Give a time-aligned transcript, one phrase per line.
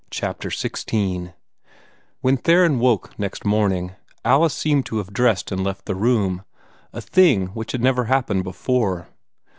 [0.09, 1.35] CHAPTER XVI
[2.21, 3.91] When Theron woke next morning,
[4.25, 6.43] Alice seemed to have dressed and left the room
[6.91, 9.09] a thing which had never happened before.